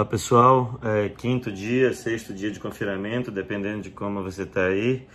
[0.00, 5.06] Olá pessoal, é quinto dia, sexto dia de confinamento, dependendo de como você está aí.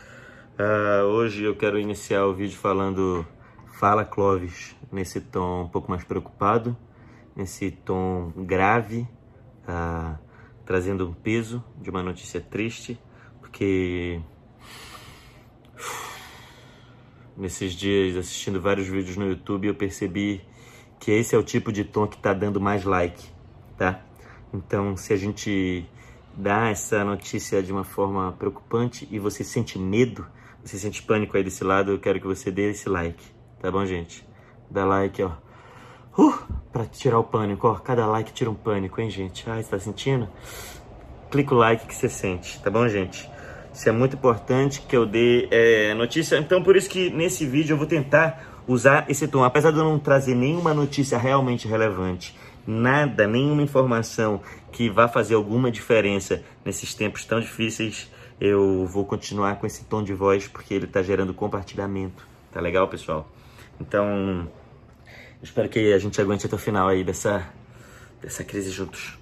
[0.59, 3.25] Uh, hoje eu quero iniciar o vídeo falando
[3.79, 6.77] Fala Clóvis, nesse tom um pouco mais preocupado,
[7.35, 9.07] nesse tom grave,
[9.67, 10.19] uh,
[10.67, 12.99] trazendo um peso de uma notícia triste,
[13.39, 14.21] porque
[17.35, 20.43] nesses dias assistindo vários vídeos no YouTube eu percebi
[20.99, 23.25] que esse é o tipo de tom que está dando mais like,
[23.79, 24.05] tá?
[24.53, 25.85] Então, se a gente
[26.35, 30.25] dá essa notícia de uma forma preocupante e você sente medo,
[30.63, 33.23] você sente pânico aí desse lado, eu quero que você dê esse like,
[33.61, 34.27] tá bom, gente?
[34.69, 35.31] Dá like, ó.
[36.17, 36.33] Uh,
[36.71, 37.75] pra tirar o pânico, ó.
[37.75, 39.49] Cada like tira um pânico, hein, gente?
[39.49, 40.27] Ah, você tá sentindo?
[41.29, 43.29] Clica o like que você sente, tá bom, gente?
[43.73, 46.37] Isso é muito importante que eu dê é, notícia.
[46.37, 49.43] Então, por isso que nesse vídeo eu vou tentar usar esse tom.
[49.43, 52.33] Apesar de eu não trazer nenhuma notícia realmente relevante,
[52.65, 59.57] nada, nenhuma informação que vá fazer alguma diferença nesses tempos tão difíceis, eu vou continuar
[59.57, 62.27] com esse tom de voz porque ele está gerando compartilhamento.
[62.51, 63.29] Tá legal, pessoal?
[63.79, 64.49] Então,
[65.41, 67.47] espero que a gente aguente até o final aí dessa,
[68.21, 69.17] dessa crise juntos.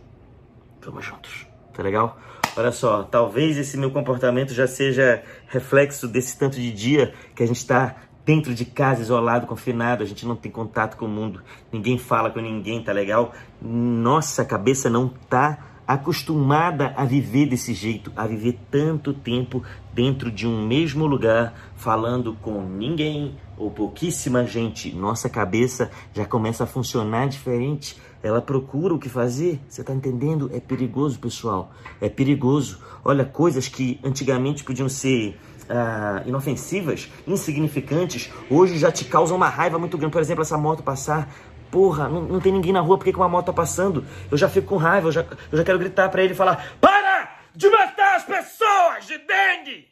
[0.81, 1.47] Vamos juntos.
[1.73, 2.19] Tá legal?
[2.55, 7.47] Olha só, talvez esse meu comportamento já seja reflexo desse tanto de dia que a
[7.47, 11.41] gente está dentro de casa, isolado, confinado, a gente não tem contato com o mundo,
[11.71, 13.33] ninguém fala com ninguém, tá legal?
[13.61, 19.61] Nossa cabeça não tá acostumada a viver desse jeito, a viver tanto tempo
[19.93, 24.93] dentro de um mesmo lugar, falando com ninguém ou pouquíssima gente.
[24.95, 27.97] Nossa cabeça já começa a funcionar diferente.
[28.23, 29.59] Ela procura o que fazer.
[29.67, 30.49] Você tá entendendo?
[30.53, 31.73] É perigoso, pessoal.
[31.99, 32.79] É perigoso.
[33.03, 39.79] Olha, coisas que antigamente podiam ser uh, inofensivas, insignificantes, hoje já te causam uma raiva
[39.79, 40.13] muito grande.
[40.13, 41.29] Por exemplo, essa moto passar.
[41.71, 44.05] Porra, não, não tem ninguém na rua, por que uma moto tá passando?
[44.29, 45.21] Eu já fico com raiva, eu já,
[45.51, 49.87] eu já quero gritar para ele e falar: Para de matar as pessoas de dengue!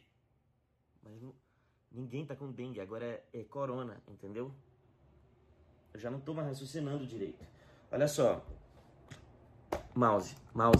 [1.02, 1.34] Mas não,
[1.90, 4.52] ninguém tá com dengue, agora é, é corona, entendeu?
[5.92, 7.44] Eu já não tô mais raciocinando direito.
[7.90, 8.44] Olha só.
[9.94, 10.78] Mouse, mouse.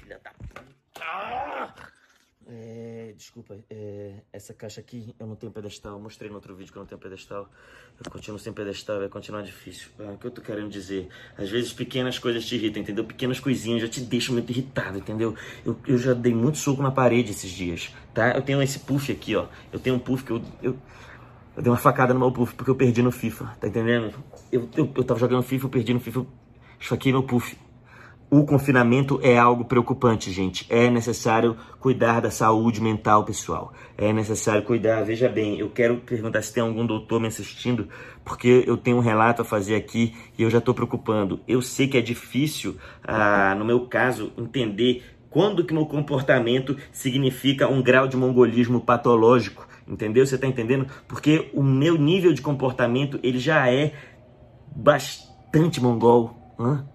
[0.00, 0.32] Filha da
[2.50, 5.92] é, desculpa, é, essa caixa aqui eu não tenho pedestal.
[5.92, 7.48] Eu mostrei no outro vídeo que eu não tenho pedestal.
[8.02, 9.88] Eu continuo sem pedestal, vai continuar difícil.
[9.98, 11.08] É, o que eu tô querendo dizer?
[11.36, 13.04] Às vezes pequenas coisas te irritam, entendeu?
[13.04, 15.36] Pequenas coisinhas já te deixam muito irritado, entendeu?
[15.64, 18.32] Eu, eu já dei muito soco na parede esses dias, tá?
[18.32, 19.46] Eu tenho esse puff aqui, ó.
[19.70, 20.76] Eu tenho um puff que eu, eu,
[21.54, 24.14] eu dei uma facada no meu puff porque eu perdi no FIFA, tá entendendo?
[24.50, 26.26] Eu, eu, eu tava jogando FIFA, eu perdi no FIFA, eu
[26.94, 27.58] aqui meu puff.
[28.30, 30.66] O confinamento é algo preocupante, gente.
[30.68, 33.72] É necessário cuidar da saúde mental, pessoal.
[33.96, 35.02] É necessário cuidar.
[35.02, 37.88] Veja bem, eu quero perguntar se tem algum doutor me assistindo,
[38.22, 41.40] porque eu tenho um relato a fazer aqui e eu já estou preocupando.
[41.48, 47.66] Eu sei que é difícil, ah, no meu caso, entender quando que meu comportamento significa
[47.66, 49.66] um grau de mongolismo patológico.
[49.86, 50.26] Entendeu?
[50.26, 50.86] Você está entendendo?
[51.08, 53.94] Porque o meu nível de comportamento ele já é
[54.76, 56.54] bastante mongol.
[56.60, 56.86] Hã?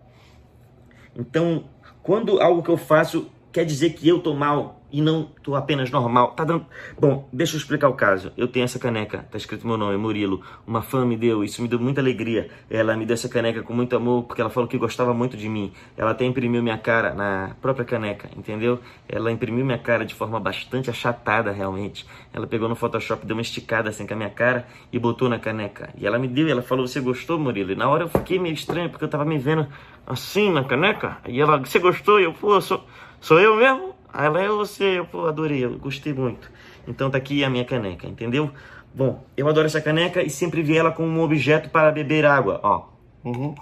[1.15, 1.65] Então,
[2.01, 5.89] quando algo que eu faço quer dizer que eu tô mal e não tô apenas
[5.89, 6.33] normal.
[6.33, 6.67] Tá dando.
[6.99, 8.31] Bom, deixa eu explicar o caso.
[8.37, 10.41] Eu tenho essa caneca, tá escrito meu nome, Murilo.
[10.67, 12.47] Uma fã me deu, isso me deu muita alegria.
[12.69, 15.49] Ela me deu essa caneca com muito amor, porque ela falou que gostava muito de
[15.49, 15.73] mim.
[15.97, 18.79] Ela até imprimiu minha cara na própria caneca, entendeu?
[19.09, 22.05] Ela imprimiu minha cara de forma bastante achatada, realmente.
[22.31, 25.39] Ela pegou no Photoshop, deu uma esticada assim com a minha cara e botou na
[25.39, 25.89] caneca.
[25.97, 27.71] E ela me deu, ela falou: Você gostou, Murilo?
[27.71, 29.67] E na hora eu fiquei meio estranho, porque eu tava me vendo
[30.05, 31.17] assim na caneca.
[31.27, 32.19] E ela, Você gostou?
[32.19, 32.85] E eu, pô, sou,
[33.19, 34.02] sou eu mesmo?
[34.13, 36.51] Aí ela, é você, eu pô, adorei, eu gostei muito.
[36.87, 38.51] Então tá aqui a minha caneca, entendeu?
[38.93, 42.59] Bom, eu adoro essa caneca e sempre vi ela como um objeto para beber água,
[42.61, 42.89] ó.
[43.25, 43.55] Uhum.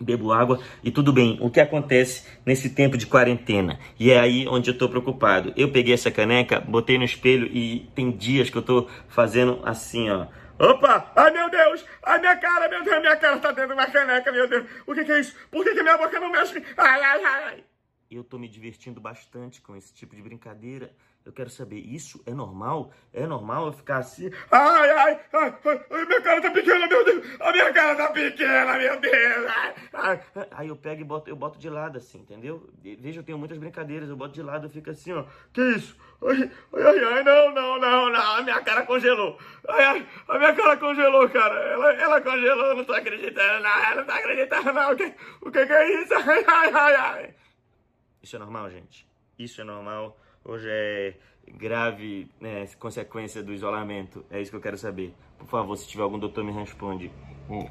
[0.00, 1.36] Bebo água e tudo bem.
[1.42, 3.78] O que acontece nesse tempo de quarentena?
[3.98, 5.52] E é aí onde eu tô preocupado.
[5.54, 10.08] Eu peguei essa caneca, botei no espelho e tem dias que eu tô fazendo assim,
[10.08, 10.26] ó.
[10.58, 11.12] Opa!
[11.14, 11.84] Ai meu Deus!
[12.02, 14.64] Ai minha cara, meu Deus, minha cara tá dentro de uma caneca, meu Deus!
[14.86, 15.36] O que, que é isso?
[15.50, 16.62] Por que, que minha boca não mexe?
[16.78, 17.69] Ai, ai, ai!
[18.10, 20.90] Eu estou me divertindo bastante com esse tipo de brincadeira.
[21.24, 22.92] Eu quero saber, isso é normal?
[23.12, 24.30] É normal eu ficar assim?
[24.50, 25.54] Ai, ai, ai,
[25.90, 27.40] ai, minha cara tá pequena, meu Deus!
[27.40, 29.46] A minha cara tá pequena, meu Deus!
[29.46, 30.20] Ai, ai.
[30.50, 32.68] Aí eu pego e boto, eu boto de lado assim, entendeu?
[32.82, 35.24] Veja, eu tenho muitas brincadeiras, eu boto de lado, eu fico assim, ó.
[35.52, 35.94] Que isso?
[36.26, 39.38] Ai, ai, ai, não, não, não, não, a minha cara congelou.
[39.68, 41.54] Ai, ai, a minha cara congelou, cara.
[41.54, 44.92] Ela, ela congelou, eu não tô acreditando, não, ela não tá acreditando, não.
[44.92, 46.14] O que, o que, que é isso?
[46.14, 47.34] Ai, ai, ai, ai.
[48.22, 49.06] Isso é normal, gente?
[49.38, 50.16] Isso é normal?
[50.44, 51.14] Hoje é
[51.56, 54.24] grave né, consequência do isolamento?
[54.30, 55.14] É isso que eu quero saber.
[55.38, 57.10] Por favor, se tiver algum doutor, me responde.
[57.48, 57.66] Hum.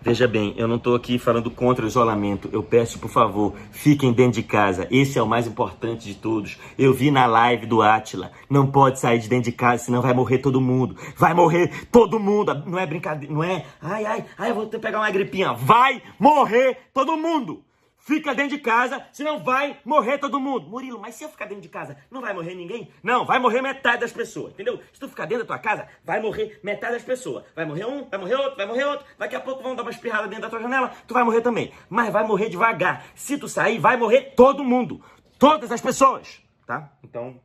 [0.00, 2.48] Veja bem, eu não estou aqui falando contra o isolamento.
[2.52, 4.86] Eu peço, por favor, fiquem dentro de casa.
[4.88, 6.56] Esse é o mais importante de todos.
[6.78, 8.30] Eu vi na live do Atila.
[8.48, 10.96] Não pode sair de dentro de casa, senão vai morrer todo mundo.
[11.16, 12.54] Vai morrer todo mundo.
[12.66, 13.66] Não é brincadeira, não é?
[13.82, 15.52] Ai, ai, ai, eu vou pegar uma gripinha.
[15.52, 17.65] Vai morrer todo mundo.
[18.06, 20.68] Fica dentro de casa, senão vai morrer todo mundo.
[20.68, 22.88] Murilo, mas se eu ficar dentro de casa, não vai morrer ninguém?
[23.02, 24.80] Não, vai morrer metade das pessoas, entendeu?
[24.92, 27.44] Se tu ficar dentro da tua casa, vai morrer metade das pessoas.
[27.52, 29.04] Vai morrer um, vai morrer outro, vai morrer outro.
[29.18, 31.72] Daqui a pouco vão dar uma espirrada dentro da tua janela, tu vai morrer também.
[31.90, 33.04] Mas vai morrer devagar.
[33.16, 35.04] Se tu sair, vai morrer todo mundo.
[35.36, 36.92] Todas as pessoas, tá?
[37.02, 37.40] Então...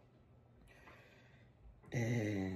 [1.91, 2.53] É...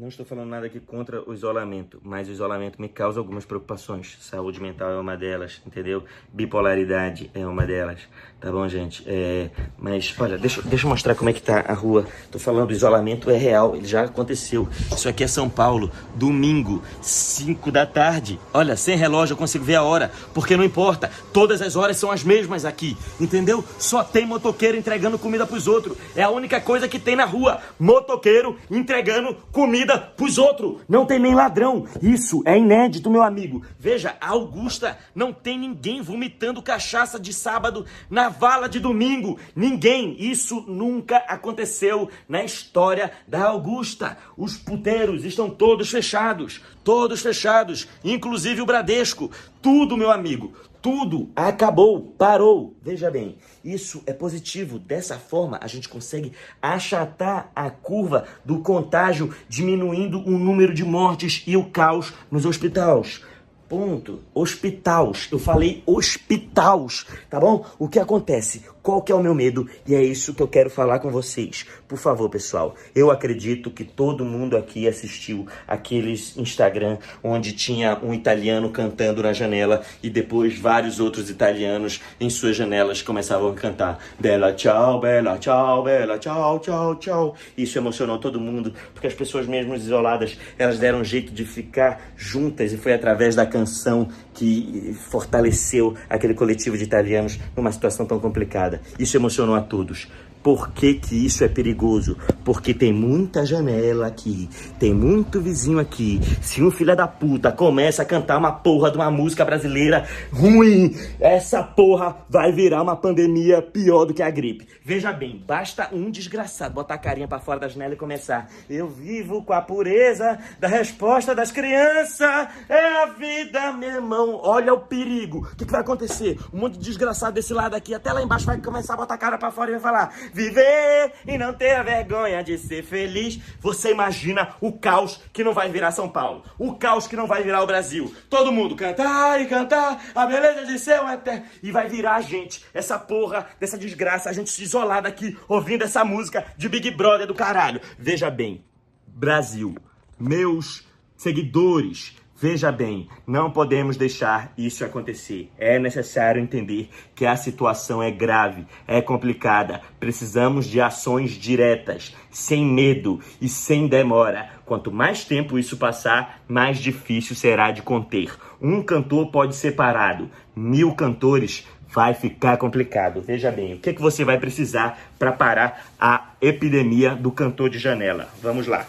[0.00, 4.16] Não estou falando nada aqui contra o isolamento, mas o isolamento me causa algumas preocupações.
[4.22, 6.02] Saúde mental é uma delas, entendeu?
[6.32, 8.00] Bipolaridade é uma delas,
[8.40, 9.04] tá bom, gente?
[9.06, 12.06] É, mas, olha, deixa, deixa eu mostrar como é que tá a rua.
[12.30, 14.66] Tô falando, o isolamento é real, ele já aconteceu.
[14.90, 18.40] Isso aqui é São Paulo, domingo, 5 da tarde.
[18.54, 22.10] Olha, sem relógio eu consigo ver a hora, porque não importa, todas as horas são
[22.10, 23.62] as mesmas aqui, entendeu?
[23.78, 25.98] Só tem motoqueiro entregando comida pros outros.
[26.16, 30.80] É a única coisa que tem na rua, motoqueiro entregando comida comida pros outros.
[30.88, 31.86] Não tem nem ladrão.
[32.00, 33.62] Isso é inédito, meu amigo.
[33.78, 39.38] Veja, a Augusta não tem ninguém vomitando cachaça de sábado na vala de domingo.
[39.54, 40.16] Ninguém.
[40.18, 44.16] Isso nunca aconteceu na história da Augusta.
[44.36, 46.60] Os puteiros estão todos fechados.
[46.84, 47.88] Todos fechados.
[48.04, 49.30] Inclusive o Bradesco.
[49.60, 50.52] Tudo, meu amigo.
[50.82, 52.74] Tudo acabou, parou.
[52.82, 54.78] Veja bem, isso é positivo.
[54.78, 56.32] Dessa forma, a gente consegue
[56.62, 63.22] achatar a curva do contágio, diminuindo o número de mortes e o caos nos hospitais.
[63.68, 64.20] Ponto.
[64.34, 65.28] Hospitais.
[65.30, 67.64] Eu falei hospitais, tá bom?
[67.78, 68.64] O que acontece?
[68.82, 69.68] Qual que é o meu medo?
[69.86, 71.66] E é isso que eu quero falar com vocês.
[71.86, 78.14] Por favor, pessoal, eu acredito que todo mundo aqui assistiu aqueles Instagram onde tinha um
[78.14, 83.98] italiano cantando na janela e depois vários outros italianos em suas janelas começavam a cantar
[84.18, 87.34] Bela tchau, bela tchau, bela tchau, tchau, tchau.
[87.56, 92.12] Isso emocionou todo mundo, porque as pessoas mesmo isoladas, elas deram um jeito de ficar
[92.16, 98.18] juntas e foi através da canção que fortaleceu aquele coletivo de italianos numa situação tão
[98.18, 98.69] complicada.
[98.98, 100.06] Isso emocionou a todos.
[100.42, 102.16] Por que, que isso é perigoso?
[102.44, 104.48] Porque tem muita janela aqui,
[104.78, 106.18] tem muito vizinho aqui.
[106.40, 110.96] Se um filho da puta começa a cantar uma porra de uma música brasileira ruim,
[111.20, 114.66] essa porra vai virar uma pandemia pior do que a gripe.
[114.82, 118.48] Veja bem, basta um desgraçado botar a carinha pra fora da janela e começar.
[118.68, 122.48] Eu vivo com a pureza da resposta das crianças.
[122.68, 124.40] É a vida, meu irmão.
[124.42, 125.48] Olha o perigo.
[125.52, 126.38] O que, que vai acontecer?
[126.52, 129.18] Um monte de desgraçado desse lado aqui, até lá embaixo vai começar a botar a
[129.18, 133.40] cara pra fora e vai falar viver e não ter a vergonha de ser feliz.
[133.60, 137.42] Você imagina o caos que não vai virar São Paulo, o caos que não vai
[137.42, 138.14] virar o Brasil.
[138.28, 141.44] Todo mundo cantar e cantar a beleza de ser um eterno.
[141.62, 145.84] E vai virar a gente, essa porra dessa desgraça, a gente se isolada aqui ouvindo
[145.84, 147.80] essa música de Big Brother do caralho.
[147.98, 148.64] Veja bem,
[149.06, 149.74] Brasil,
[150.18, 150.84] meus
[151.16, 155.50] seguidores, Veja bem, não podemos deixar isso acontecer.
[155.58, 159.82] É necessário entender que a situação é grave, é complicada.
[160.00, 164.48] Precisamos de ações diretas, sem medo e sem demora.
[164.64, 168.34] Quanto mais tempo isso passar, mais difícil será de conter.
[168.58, 173.20] Um cantor pode ser parado, mil cantores vai ficar complicado.
[173.20, 177.68] Veja bem, o que, é que você vai precisar para parar a epidemia do cantor
[177.68, 178.30] de janela?
[178.40, 178.86] Vamos lá.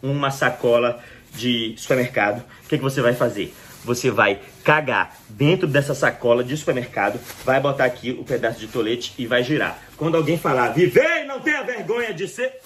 [0.00, 1.02] Uma sacola
[1.34, 3.54] de supermercado, o que, que você vai fazer?
[3.84, 9.14] Você vai cagar dentro dessa sacola de supermercado, vai botar aqui o pedaço de tolete
[9.16, 9.78] e vai girar.
[9.96, 12.60] Quando alguém falar, viver e não tenha vergonha de ser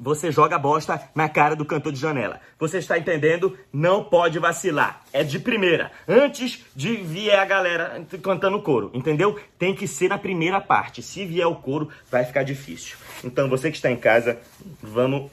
[0.00, 2.40] você joga bosta na cara do cantor de janela.
[2.58, 3.58] Você está entendendo?
[3.70, 5.02] Não pode vacilar.
[5.12, 5.92] É de primeira.
[6.08, 9.38] Antes de vier a galera cantando coro, entendeu?
[9.58, 11.02] Tem que ser na primeira parte.
[11.02, 12.96] Se vier o coro, vai ficar difícil.
[13.22, 14.38] Então, você que está em casa,
[14.82, 15.30] vamos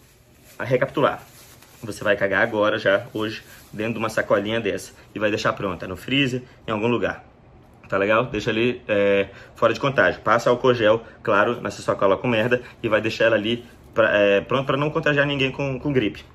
[0.59, 1.23] recapitular.
[1.87, 3.41] Você vai cagar agora, já, hoje,
[3.71, 4.91] dentro de uma sacolinha dessa.
[5.15, 7.23] E vai deixar pronta no freezer, em algum lugar.
[7.87, 8.25] Tá legal?
[8.25, 10.19] Deixa ali é, fora de contágio.
[10.19, 12.61] Passa álcool gel, claro, nessa sacola com merda.
[12.83, 13.63] E vai deixar ela ali
[13.93, 16.25] pra, é, pronto para não contagiar ninguém com, com gripe.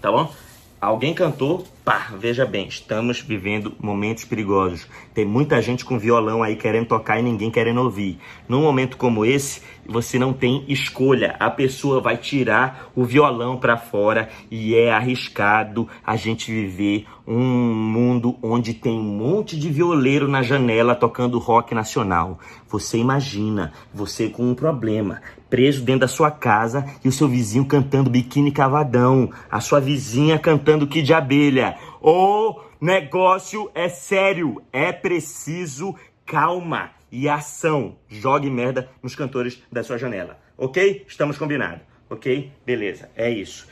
[0.00, 0.32] Tá bom?
[0.80, 4.86] Alguém cantou, pá, veja bem, estamos vivendo momentos perigosos.
[5.12, 8.18] Tem muita gente com violão aí querendo tocar e ninguém querendo ouvir.
[8.48, 11.36] Num momento como esse, você não tem escolha.
[11.38, 17.42] A pessoa vai tirar o violão para fora e é arriscado a gente viver um
[17.42, 22.38] mundo onde tem um monte de violeiro na janela tocando rock nacional.
[22.68, 27.64] Você imagina, você com um problema, preso dentro da sua casa e o seu vizinho
[27.64, 34.62] cantando biquíni cavadão, a sua vizinha cantando que de abelha, O negócio é sério.
[34.72, 37.96] É preciso calma e ação.
[38.08, 40.38] Jogue merda nos cantores da sua janela.
[40.56, 41.04] Ok?
[41.06, 41.82] Estamos combinados.
[42.08, 42.50] Ok?
[42.64, 43.10] Beleza.
[43.16, 43.66] É isso.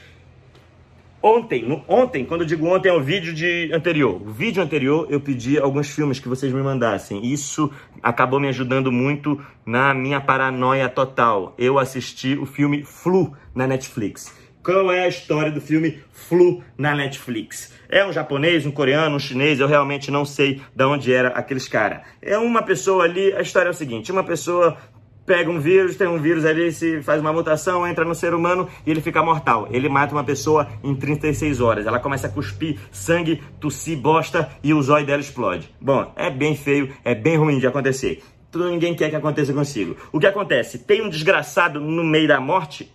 [1.26, 4.20] Ontem, no, ontem, quando eu digo ontem, é o vídeo de anterior.
[4.20, 7.24] O vídeo anterior eu pedi alguns filmes que vocês me mandassem.
[7.24, 7.72] Isso
[8.02, 11.54] acabou me ajudando muito na minha paranoia total.
[11.56, 14.43] Eu assisti o filme Flu na Netflix.
[14.64, 17.74] Qual é a história do filme Flu na Netflix?
[17.86, 21.68] É um japonês, um coreano, um chinês, eu realmente não sei de onde era aqueles
[21.68, 22.00] caras.
[22.22, 24.78] É uma pessoa ali, a história é o seguinte, uma pessoa
[25.26, 28.66] pega um vírus, tem um vírus ali, se faz uma mutação, entra no ser humano
[28.86, 29.68] e ele fica mortal.
[29.70, 31.86] Ele mata uma pessoa em 36 horas.
[31.86, 35.68] Ela começa a cuspir sangue, tossir bosta e o zóio dela explode.
[35.78, 38.22] Bom, é bem feio, é bem ruim de acontecer.
[38.50, 39.94] Tudo ninguém quer que aconteça consigo.
[40.10, 40.78] O que acontece?
[40.78, 42.90] Tem um desgraçado no meio da morte,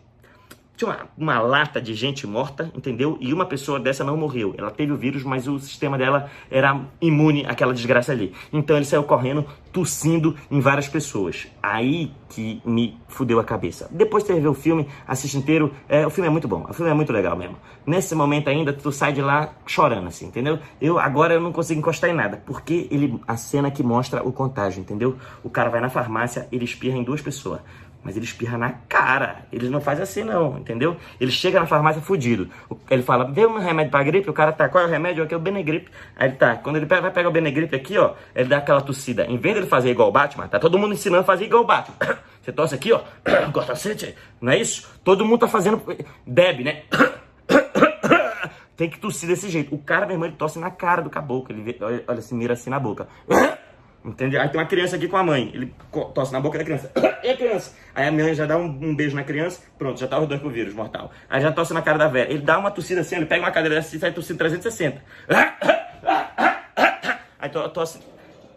[0.80, 3.18] tinha uma, uma, lata de gente morta, entendeu?
[3.20, 4.56] E uma pessoa dessa não morreu.
[4.58, 8.34] Ela teve o vírus, mas o sistema dela era imune àquela desgraça ali.
[8.54, 11.48] Então ele saiu correndo, tossindo em várias pessoas.
[11.62, 13.90] Aí que me fudeu a cabeça.
[13.92, 15.74] Depois de ver o filme, assiste inteiro.
[15.90, 17.58] É, o filme é muito bom, o filme é muito legal mesmo.
[17.86, 20.60] Nesse momento ainda, tu sai de lá chorando, assim, entendeu?
[20.80, 24.32] Eu agora eu não consigo encostar em nada, porque ele a cena que mostra o
[24.32, 25.18] contágio, entendeu?
[25.44, 27.60] O cara vai na farmácia, ele espirra em duas pessoas.
[28.04, 29.46] Mas ele espirra na cara.
[29.52, 30.96] Ele não faz assim, não, entendeu?
[31.20, 32.50] Ele chega na farmácia fudido.
[32.90, 35.24] Ele fala, vê um remédio pra gripe, o cara tá, qual é o remédio?
[35.24, 35.92] Aqui é o Benegripe.
[36.16, 39.26] Aí ele tá, quando ele vai pegar o Benegripe aqui, ó, ele dá aquela tossida.
[39.26, 41.68] Em vez dele fazer igual o Batman, tá todo mundo ensinando a fazer igual o
[41.68, 41.98] Batman.
[42.42, 43.02] Você tosse aqui, ó,
[43.52, 44.90] gosta sente, não é isso?
[45.04, 45.82] Todo mundo tá fazendo,
[46.26, 46.84] deb, né?
[48.80, 49.76] Tem que tossir desse jeito.
[49.76, 51.54] O cara, meu irmão, ele tosse na cara do caboclo.
[51.54, 53.10] Ele olha, assim, mira assim na boca.
[54.04, 54.38] Entende?
[54.38, 55.52] Aí tem uma criança aqui com a mãe.
[55.54, 55.74] Ele
[56.14, 56.92] tosse na boca da criança.
[57.24, 57.76] e a criança?
[57.94, 59.62] Aí a mãe já dá um, um, beijo na criança.
[59.78, 61.12] Pronto, já tá rodando com o vírus mortal.
[61.30, 62.32] Aí já tosse na cara da velha.
[62.32, 65.02] Ele dá uma tossida assim, ele pega uma cadeira assim e sai tossindo 360.
[67.40, 68.00] Aí tosse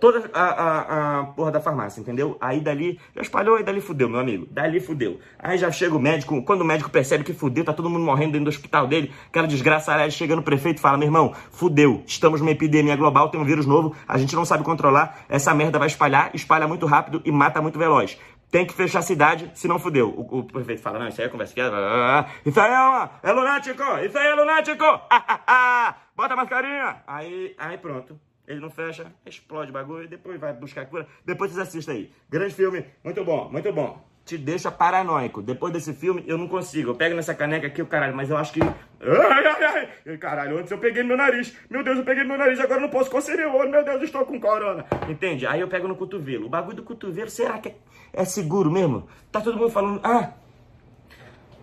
[0.02, 2.36] toda a, a, a, porra da farmácia, entendeu?
[2.40, 4.48] Aí dali, já espalhou e dali fudeu, meu amigo.
[4.50, 5.20] Dali fudeu.
[5.38, 8.32] Aí já chega o médico, quando o médico percebe que fudeu, tá todo mundo morrendo
[8.32, 12.02] dentro do hospital dele, aquela desgraça, aí chega no prefeito e fala, meu irmão, fudeu,
[12.04, 15.78] estamos numa epidemia global, tem um vírus novo, a gente não sabe controlar, essa merda
[15.78, 18.18] vai espalhar, espalha muito rápido e mata muito veloz
[18.50, 20.10] tem que fechar a cidade, senão fudeu.
[20.10, 22.26] O, o prefeito fala, não, isso aí é conversa fiada.
[22.44, 24.84] Isso aí é, uma, é lunático, isso aí é lunático.
[26.14, 27.02] Bota a mascarinha.
[27.06, 28.20] Aí, aí pronto.
[28.46, 31.06] Ele não fecha, explode o bagulho, depois vai buscar cura.
[31.24, 32.12] Depois vocês assistem aí.
[32.28, 34.04] Grande filme, muito bom, muito bom.
[34.24, 35.42] Te deixa paranoico.
[35.42, 36.90] Depois desse filme, eu não consigo.
[36.90, 38.60] Eu pego nessa caneca aqui, o caralho, mas eu acho que.
[38.60, 40.16] Ai, ai, ai.
[40.16, 41.56] Caralho, antes eu peguei meu nariz.
[41.68, 43.70] Meu Deus, eu peguei meu nariz, agora eu não posso cocerir o olho.
[43.70, 44.84] Meu Deus, eu estou com corona.
[45.08, 45.44] Entende?
[45.44, 46.46] Aí eu pego no cotovelo.
[46.46, 47.74] O bagulho do cotovelo, será que é,
[48.12, 49.08] é seguro mesmo?
[49.32, 50.34] Tá todo mundo falando, ah,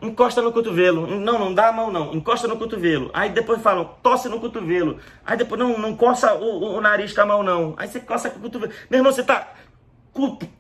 [0.02, 1.08] encosta no cotovelo.
[1.08, 2.14] Não, não dá a mão, não.
[2.14, 3.10] Encosta no cotovelo.
[3.14, 4.98] Aí depois falam, tosse no cotovelo.
[5.26, 7.74] Aí depois, não, não coça o, o, nariz com a mão, não.
[7.78, 8.74] Aí você coça com o cotovelo.
[8.90, 9.54] Meu irmão, você tá.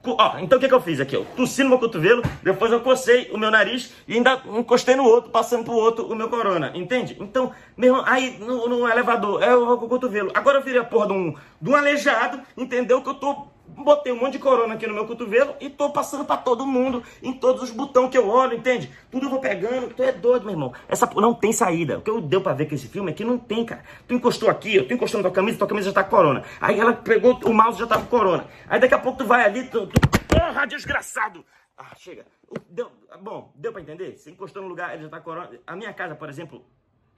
[0.05, 1.15] Ó, então o que, que eu fiz aqui?
[1.15, 5.03] Eu tossi no meu cotovelo, depois eu cocei o meu nariz e ainda encostei no
[5.03, 7.17] outro, passando pro outro o meu corona, entende?
[7.19, 10.31] Então, meu irmão, aí no, no elevador, é o cotovelo.
[10.33, 13.01] Agora eu virei a porra de um, de um aleijado, entendeu?
[13.01, 16.25] Que eu tô botei um monte de corona aqui no meu cotovelo e tô passando
[16.25, 18.91] para todo mundo, em todos os botões que eu olho, entende?
[19.11, 20.73] Tudo eu vou pegando, tu é doido, meu irmão.
[20.87, 21.97] Essa não tem saída.
[21.97, 23.83] O que eu deu para ver com esse filme é que não tem, cara.
[24.07, 26.43] Tu encostou aqui, eu tô encostando tua camisa, tua camisa já tá com corona.
[26.59, 28.45] Aí ela pegou o mouse já tá com corona.
[28.67, 29.99] Aí daqui a pouco tu vai ali, tu, tu...
[30.27, 31.45] porra, desgraçado.
[31.77, 32.25] Ah, chega.
[32.69, 34.17] Deu, bom, deu para entender?
[34.17, 35.49] Você encostou no lugar, ele já tá com corona.
[35.65, 36.65] A minha casa, por exemplo,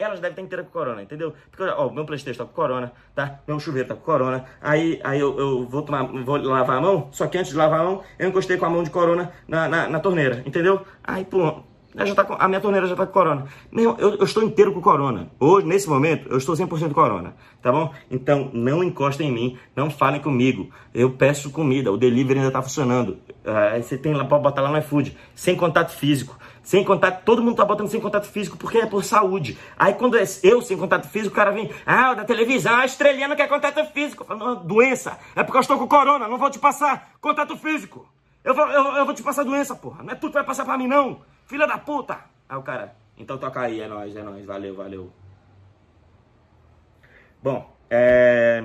[0.02, 1.34] elas devem estar inteiras com corona, entendeu?
[1.50, 3.40] Porque, ó, meu Playstation tá com corona, tá?
[3.48, 4.46] Meu chuveiro tá com corona.
[4.62, 7.82] Aí, aí eu, eu vou, tomar, vou lavar a mão, só que antes de lavar
[7.82, 10.86] a mão, eu encostei com a mão de corona na, na, na torneira, entendeu?
[11.04, 13.46] Aí, pô, já tá com, a minha torneira já tá com corona.
[13.72, 15.30] Meu, eu, eu, estou inteiro com corona.
[15.40, 17.94] Hoje, nesse momento, eu estou 100% corona, tá bom?
[18.10, 20.70] Então, não encostem em mim, não falem comigo.
[20.94, 23.18] Eu peço comida, o delivery ainda tá funcionando.
[23.46, 26.38] Uh, você tem lá, pode botar lá no iFood, sem contato físico.
[26.64, 29.58] Sem contato, todo mundo tá botando sem contato físico porque é por saúde.
[29.78, 33.28] Aí quando é eu sem contato físico, o cara vem, ah, da televisão, a estrelinha
[33.28, 34.24] não quer contato físico.
[34.24, 38.08] Falo, não, doença, é porque eu estou com corona, não vou te passar contato físico.
[38.44, 40.04] Eu vou, eu, eu vou te passar doença, porra.
[40.04, 41.22] Não é tu que vai passar pra mim, não.
[41.46, 42.20] Filha da puta.
[42.48, 45.12] Aí o cara, então toca aí, é nóis, é nóis, valeu, valeu.
[47.42, 48.64] Bom, é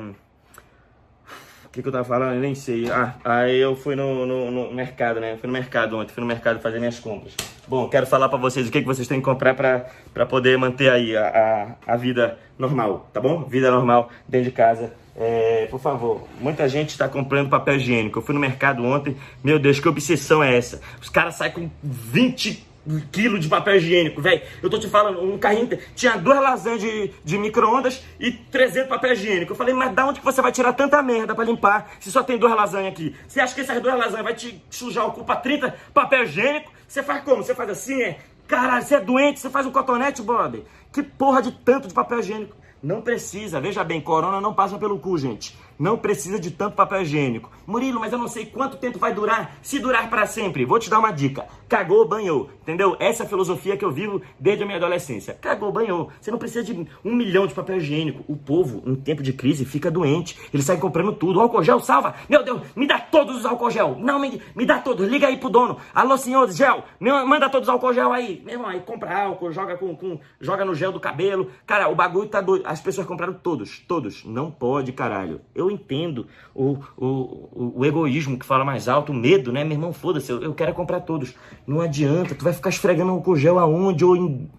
[1.77, 2.35] que, que eu tava falando?
[2.35, 2.91] Eu nem sei.
[2.91, 5.37] Ah, aí eu fui no, no, no, mercado, né?
[5.39, 7.35] fui no mercado ontem, fui no mercado fazer minhas compras.
[7.69, 10.57] Bom, quero falar pra vocês o que, que vocês têm que comprar pra, pra poder
[10.57, 13.45] manter aí a, a, a vida normal, tá bom?
[13.45, 14.93] Vida normal dentro de casa.
[15.15, 18.19] É, por favor, muita gente está comprando papel higiênico.
[18.19, 20.81] Eu fui no mercado ontem, meu Deus, que obsessão é essa?
[21.01, 22.67] Os caras saem com 20
[23.11, 24.43] quilo de papel higiênico, velho.
[24.63, 29.13] Eu tô te falando, um carrinho tinha duas lasanhas de, de micro-ondas e 300 papel
[29.13, 29.53] higiênico.
[29.53, 32.23] Eu falei, mas da onde que você vai tirar tanta merda pra limpar se só
[32.23, 33.15] tem duas lasanhas aqui?
[33.27, 36.71] Você acha que essas duas lasanhas vai te sujar o cu pra 30 papel higiênico?
[36.87, 37.43] Você faz como?
[37.43, 38.19] Você faz assim, é?
[38.47, 40.63] Caralho, você é doente, você faz um cotonete, brother.
[40.93, 42.57] Que porra de tanto de papel higiênico?
[42.83, 45.57] Não precisa, veja bem, corona não passa pelo cu, gente.
[45.79, 47.51] Não precisa de tanto papel higiênico.
[47.67, 49.57] Murilo, mas eu não sei quanto tempo vai durar.
[49.61, 51.47] Se durar para sempre, vou te dar uma dica.
[51.69, 52.49] Cagou, banhou.
[52.63, 52.97] Entendeu?
[53.01, 55.35] Essa é a filosofia que eu vivo desde a minha adolescência.
[55.35, 56.11] Cagou, banhou.
[56.21, 58.25] Você não precisa de um milhão de papel higiênico.
[58.29, 60.39] O povo, em tempo de crise, fica doente.
[60.53, 61.39] Eles saem comprando tudo.
[61.39, 62.15] O álcool gel salva.
[62.29, 63.97] Meu Deus, me dá todos os álcool gel.
[63.99, 65.09] Não, me, me dá todos.
[65.09, 65.77] Liga aí pro dono.
[65.95, 66.85] Alô, senhor gel.
[67.01, 68.41] Me, manda todos os álcool gel aí.
[68.45, 71.51] Meu irmão, aí compra álcool, joga, com, com, joga no gel do cabelo.
[71.67, 72.65] Cara, o bagulho tá doido.
[72.67, 73.81] As pessoas compraram todos.
[73.81, 74.25] Todos.
[74.25, 75.41] Não pode, caralho.
[75.55, 79.65] Eu entendo o, o, o, egoísmo que fala mais alto, o medo, né?
[79.65, 81.35] Meu irmão, foda-se, eu, eu quero comprar todos.
[81.67, 84.05] Não adianta, tu vai ficar esfregando álcool gel aonde?
[84.05, 84.51] Ou em.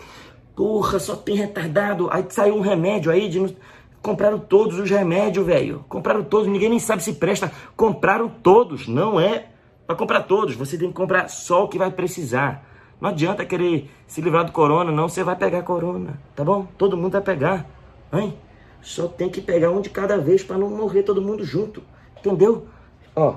[0.55, 2.09] Porra, só tem retardado.
[2.11, 3.55] Aí saiu um remédio aí de.
[4.01, 5.83] Compraram todos os remédios, velho.
[5.89, 7.51] Compraram todos, ninguém nem sabe se presta.
[7.75, 9.47] Compraram todos, não é
[9.85, 10.55] para comprar todos.
[10.55, 12.65] Você tem que comprar só o que vai precisar.
[12.99, 15.07] Não adianta querer se livrar do corona, não.
[15.07, 16.67] Você vai pegar corona, tá bom?
[16.77, 17.65] Todo mundo vai pegar.
[18.11, 18.33] Hein?
[18.81, 21.83] Só tem que pegar um de cada vez para não morrer todo mundo junto.
[22.19, 22.67] Entendeu?
[23.15, 23.35] Ó,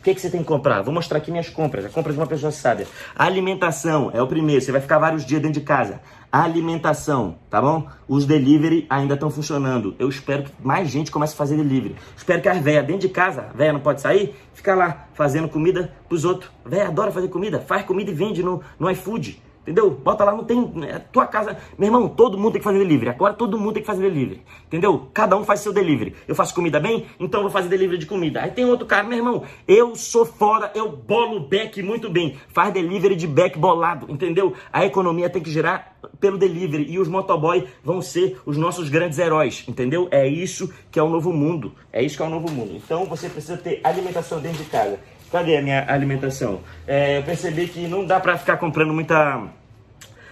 [0.00, 0.80] o que, que você tem que comprar?
[0.80, 1.84] Vou mostrar aqui minhas compras.
[1.84, 2.86] A compra de uma pessoa sábia.
[3.14, 4.62] A alimentação é o primeiro.
[4.62, 6.00] Você vai ficar vários dias dentro de casa.
[6.32, 7.86] A alimentação, tá bom?
[8.08, 9.94] Os delivery ainda estão funcionando.
[9.98, 11.96] Eu espero que mais gente comece a fazer delivery.
[12.16, 15.50] Espero que as velhas dentro de casa, a velha não pode sair, fica lá fazendo
[15.50, 16.50] comida pros outros.
[16.64, 17.60] Velha adora fazer comida.
[17.60, 19.42] Faz comida e vende no, no iFood.
[19.70, 19.88] Entendeu?
[19.88, 20.68] Bota lá, não tem.
[20.88, 21.56] É tua casa.
[21.78, 23.10] Meu irmão, todo mundo tem que fazer delivery.
[23.10, 24.42] Agora todo mundo tem que fazer delivery.
[24.66, 25.08] Entendeu?
[25.14, 26.16] Cada um faz seu delivery.
[26.26, 28.42] Eu faço comida bem, então vou fazer delivery de comida.
[28.42, 32.36] Aí tem outro cara, meu irmão, eu sou fora, eu bolo back muito bem.
[32.48, 34.54] Faz delivery de back bolado, entendeu?
[34.72, 39.20] A economia tem que girar pelo delivery e os motoboy vão ser os nossos grandes
[39.20, 40.08] heróis, entendeu?
[40.10, 41.72] É isso que é o novo mundo.
[41.92, 42.72] É isso que é o novo mundo.
[42.74, 44.98] Então você precisa ter alimentação dentro de casa.
[45.30, 46.60] Cadê a minha alimentação?
[46.88, 49.48] É, eu percebi que não dá pra ficar comprando muita.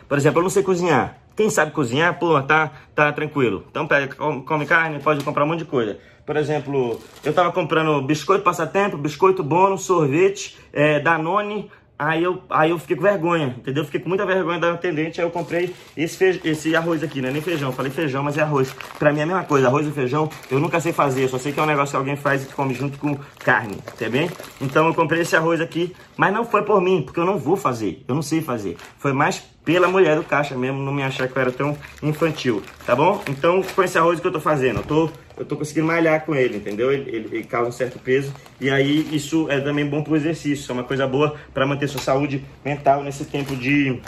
[0.08, 1.18] Por exemplo, eu não sei cozinhar.
[1.36, 3.64] Quem sabe cozinhar, pô, tá, tá tranquilo.
[3.70, 5.98] Então pega, come carne, pode comprar um monte de coisa.
[6.26, 12.70] Por exemplo, eu tava comprando biscoito passatempo, biscoito bônus, sorvete, é, Danone, Aí eu, aí
[12.70, 13.84] eu fiquei com vergonha, entendeu?
[13.84, 17.32] Fiquei com muita vergonha da atendente, aí eu comprei esse, esse arroz aqui, não é
[17.32, 18.72] nem feijão, falei feijão, mas é arroz.
[19.00, 21.38] Pra mim é a mesma coisa, arroz e feijão eu nunca sei fazer, eu só
[21.38, 24.30] sei que é um negócio que alguém faz e come junto com carne, tá bem?
[24.60, 27.56] Então eu comprei esse arroz aqui, mas não foi por mim, porque eu não vou
[27.56, 28.76] fazer, eu não sei fazer.
[28.98, 32.60] Foi mais pela mulher do caixa mesmo, não me achar que eu era tão infantil,
[32.84, 33.22] tá bom?
[33.28, 36.34] Então com esse arroz que eu tô fazendo, eu tô eu tô conseguindo malhar com
[36.34, 36.92] ele, entendeu?
[36.92, 40.68] Ele, ele, ele, causa um certo peso e aí isso é também bom pro exercício,
[40.68, 44.00] é uma coisa boa para manter sua saúde mental nesse tempo de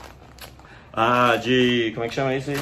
[0.92, 2.58] ah, de como é que chama isso aí?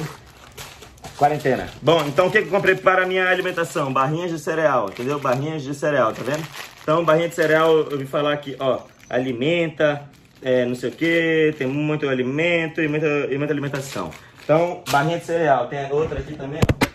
[1.17, 1.67] Quarentena.
[1.81, 3.91] Bom, então o que eu comprei para a minha alimentação?
[3.91, 5.19] Barrinhas de cereal, entendeu?
[5.19, 6.45] Barrinhas de cereal, tá vendo?
[6.83, 10.09] Então, barrinha de cereal, eu vim falar aqui, ó, alimenta,
[10.41, 14.11] é, não sei o que, tem muito alimento e muita, e muita alimentação.
[14.43, 16.89] Então, barrinha de cereal, tem outra aqui também, ó.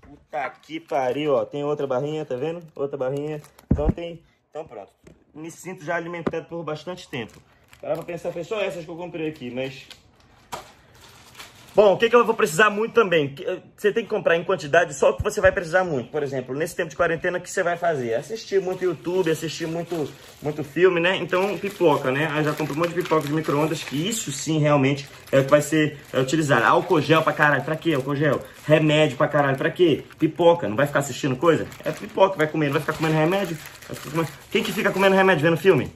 [0.00, 1.44] Puta que pariu, ó.
[1.44, 2.62] Tem outra barrinha, tá vendo?
[2.74, 3.40] Outra barrinha.
[3.70, 4.22] Então tem.
[4.50, 4.92] Então pronto.
[5.34, 7.40] Me sinto já alimentado por bastante tempo.
[7.80, 9.86] Para pra pensar, foi só essas que eu comprei aqui, mas
[11.76, 13.34] Bom, o que, que eu vou precisar muito também?
[13.38, 16.10] Eh, você tem que comprar em quantidade só o que você vai precisar muito.
[16.10, 18.14] Por exemplo, nesse tempo de quarentena, o que você vai fazer?
[18.14, 20.08] Assistir muito YouTube, assistir muito,
[20.40, 21.18] muito filme, né?
[21.18, 22.30] Então, pipoca, né?
[22.32, 25.44] Aí já compro um monte de pipoca de micro-ondas, que isso sim, realmente, é o
[25.44, 26.64] que vai ser é, utilizado.
[26.64, 28.40] Álcool gel pra caralho, pra quê álcool gel?
[28.66, 30.02] Remédio pra caralho, pra quê?
[30.18, 31.66] Pipoca, não vai ficar assistindo coisa?
[31.84, 33.58] É pipoca, vai comer, não vai ficar comendo remédio?
[34.10, 34.30] Comendo...
[34.50, 35.92] Quem que fica comendo remédio vendo filme?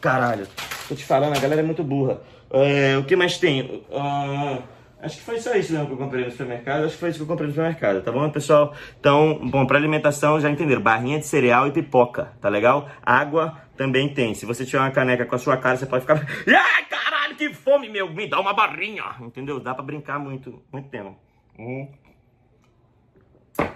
[0.00, 0.48] Caralho,
[0.88, 2.20] tô te falando, a galera é muito burra.
[2.50, 3.84] É, o que mais tem?
[3.92, 4.79] Uh...
[5.02, 6.84] Acho que foi só isso mesmo que eu comprei no supermercado.
[6.84, 8.74] Acho que foi isso que eu comprei no supermercado, tá bom, pessoal?
[8.98, 10.82] Então, bom, para alimentação já entenderam.
[10.82, 12.88] Barrinha de cereal e pipoca, tá legal?
[13.02, 14.34] Água também tem.
[14.34, 16.16] Se você tiver uma caneca com a sua cara, você pode ficar.
[16.46, 18.12] Ai, caralho, que fome, meu!
[18.12, 19.04] Me dá uma barrinha!
[19.20, 19.58] Entendeu?
[19.58, 21.16] Dá pra brincar muito, muito tempo.
[21.58, 21.88] Hum.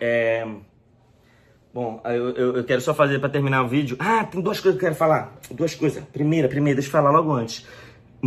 [0.00, 0.46] É.
[1.72, 3.96] Bom, eu, eu, eu, quero só fazer para terminar o vídeo.
[3.98, 5.32] Ah, tem duas coisas que eu quero falar.
[5.50, 6.04] Duas coisas.
[6.04, 7.66] Primeira, primeira, deixa eu falar logo antes.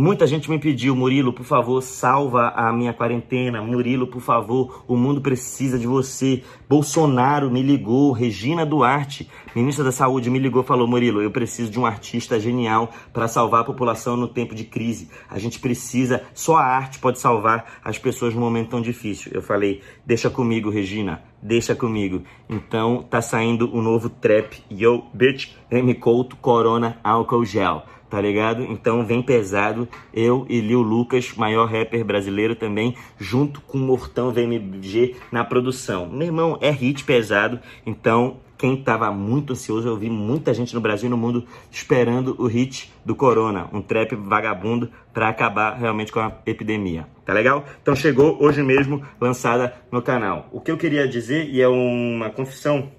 [0.00, 3.60] Muita gente me pediu, Murilo, por favor, salva a minha quarentena.
[3.60, 6.44] Murilo, por favor, o mundo precisa de você.
[6.68, 11.80] Bolsonaro me ligou, Regina Duarte, ministra da Saúde, me ligou, falou: Murilo, eu preciso de
[11.80, 15.10] um artista genial para salvar a população no tempo de crise.
[15.28, 19.32] A gente precisa, só a arte pode salvar as pessoas num momento tão difícil.
[19.34, 22.22] Eu falei: deixa comigo, Regina, deixa comigo.
[22.48, 28.62] Então tá saindo o novo trap Yo Bitch M Couto Corona Álcool Gel tá ligado?
[28.62, 29.88] Então vem pesado.
[30.12, 36.08] Eu e Lil Lucas, maior rapper brasileiro também, junto com Mortão VMG na produção.
[36.08, 40.80] Meu irmão, é hit pesado, então quem estava muito ansioso, eu vi muita gente no
[40.80, 46.10] Brasil e no mundo esperando o hit do Corona, um trap vagabundo para acabar realmente
[46.10, 47.06] com a epidemia.
[47.24, 47.64] Tá legal?
[47.80, 50.48] Então chegou hoje mesmo lançada no canal.
[50.50, 52.90] O que eu queria dizer, e é uma confissão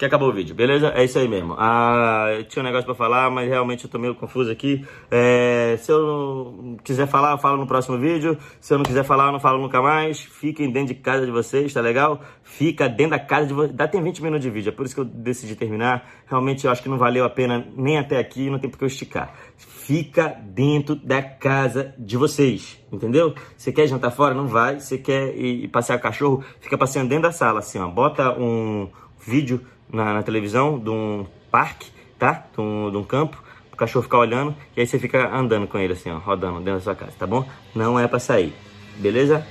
[0.00, 0.94] que acabou o vídeo, beleza?
[0.96, 1.54] É isso aí mesmo.
[1.58, 4.82] Ah, eu tinha um negócio pra falar, mas realmente eu tô meio confuso aqui.
[5.10, 8.38] É, se eu quiser falar, eu falo no próximo vídeo.
[8.62, 10.18] Se eu não quiser falar, eu não falo nunca mais.
[10.18, 12.22] Fiquem dentro de casa de vocês, tá legal?
[12.42, 13.76] Fica dentro da casa de vocês.
[13.76, 16.08] Dá tem 20 minutos de vídeo, é por isso que eu decidi terminar.
[16.26, 18.88] Realmente eu acho que não valeu a pena nem até aqui, não tem porque eu
[18.88, 19.34] esticar.
[19.58, 23.34] Fica dentro da casa de vocês, entendeu?
[23.54, 24.32] Você quer jantar fora?
[24.32, 24.80] Não vai.
[24.80, 26.42] Você quer ir passear cachorro?
[26.58, 27.86] Fica passeando dentro da sala, assim, ó.
[27.86, 29.60] Bota um vídeo
[29.92, 32.44] na, na televisão de um parque, tá?
[32.54, 35.78] De um, de um campo, o cachorro ficar olhando e aí você fica andando com
[35.78, 37.48] ele assim, ó, rodando dentro da sua casa, tá bom?
[37.74, 38.54] Não é pra sair,
[38.98, 39.46] beleza?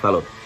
[0.00, 0.41] Falou!